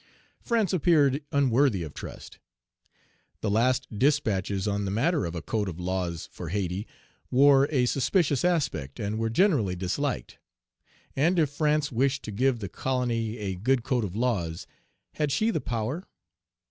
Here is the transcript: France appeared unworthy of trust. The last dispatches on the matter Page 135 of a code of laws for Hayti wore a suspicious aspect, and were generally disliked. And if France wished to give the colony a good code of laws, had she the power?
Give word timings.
France 0.39 0.73
appeared 0.73 1.23
unworthy 1.31 1.83
of 1.83 1.93
trust. 1.93 2.39
The 3.41 3.51
last 3.51 3.87
dispatches 3.99 4.67
on 4.67 4.83
the 4.85 4.89
matter 4.89 5.19
Page 5.19 5.25
135 5.33 5.35
of 5.35 5.35
a 5.35 5.45
code 5.45 5.69
of 5.69 5.79
laws 5.79 6.27
for 6.31 6.49
Hayti 6.49 6.87
wore 7.29 7.67
a 7.69 7.85
suspicious 7.85 8.43
aspect, 8.43 8.99
and 8.99 9.19
were 9.19 9.29
generally 9.29 9.75
disliked. 9.75 10.39
And 11.15 11.37
if 11.37 11.51
France 11.51 11.91
wished 11.91 12.23
to 12.23 12.31
give 12.31 12.61
the 12.61 12.67
colony 12.67 13.37
a 13.37 13.53
good 13.53 13.83
code 13.83 14.03
of 14.03 14.15
laws, 14.15 14.65
had 15.13 15.31
she 15.31 15.51
the 15.51 15.61
power? 15.61 16.07